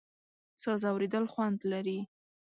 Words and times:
ساز 0.61 0.81
اورېدل 0.91 1.25
خوند 1.33 1.59
لري. 1.71 1.99